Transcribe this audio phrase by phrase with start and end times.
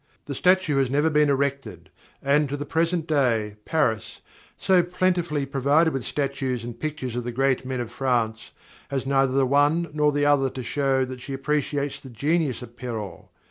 [0.25, 1.91] The statue has never been erected;
[2.23, 4.21] and, to the present day, Paris,
[4.57, 8.49] so plentifully provided with statues and pictures of the great men of France,
[8.89, 12.75] has neither the one nor the other to show that she appreciates the genius of
[12.75, 13.29] Perrault.